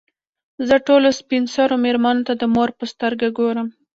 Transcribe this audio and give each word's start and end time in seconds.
زه 0.67 0.75
ټولو 0.87 1.09
سپین 1.19 1.43
سرو 1.53 1.75
مېرمنو 1.85 2.25
ته 2.27 2.33
د 2.41 2.43
مور 2.53 2.69
په 2.77 2.85
سترګو 2.93 3.27
ګورم. 3.37 3.67